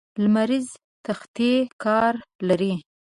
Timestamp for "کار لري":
1.83-2.73